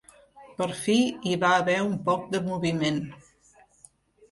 [0.61, 0.95] Per fi,
[1.31, 3.01] hi va haver un poc de moviment